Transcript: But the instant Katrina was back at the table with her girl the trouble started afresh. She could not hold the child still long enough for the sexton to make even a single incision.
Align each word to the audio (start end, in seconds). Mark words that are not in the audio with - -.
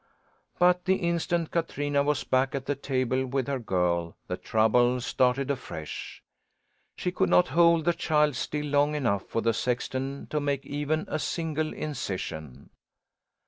But 0.57 0.85
the 0.85 0.95
instant 0.95 1.51
Katrina 1.51 2.01
was 2.01 2.23
back 2.23 2.55
at 2.55 2.65
the 2.65 2.73
table 2.73 3.23
with 3.23 3.45
her 3.45 3.59
girl 3.59 4.15
the 4.25 4.35
trouble 4.35 4.99
started 4.99 5.51
afresh. 5.51 6.23
She 6.95 7.11
could 7.11 7.29
not 7.29 7.49
hold 7.49 7.85
the 7.85 7.93
child 7.93 8.35
still 8.35 8.65
long 8.65 8.95
enough 8.95 9.27
for 9.27 9.41
the 9.41 9.53
sexton 9.53 10.25
to 10.31 10.39
make 10.39 10.65
even 10.65 11.05
a 11.07 11.19
single 11.19 11.71
incision. 11.71 12.71